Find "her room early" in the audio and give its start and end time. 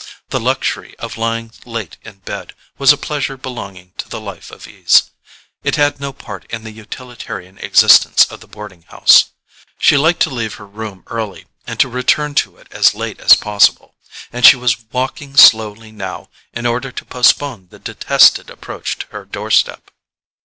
10.55-11.45